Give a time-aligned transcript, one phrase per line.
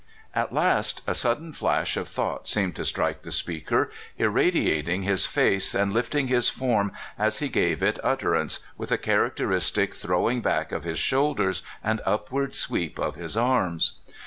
[0.33, 5.75] At last a sudden flash of thought seemed to strike the speaker, irradiating his face
[5.75, 10.71] and hfting his form as he gave it utter ance, with a characteristic throwing back
[10.71, 13.99] of his shoulders and upward sweep of his arms.